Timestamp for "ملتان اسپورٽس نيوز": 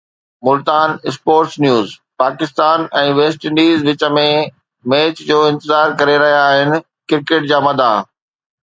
0.47-1.87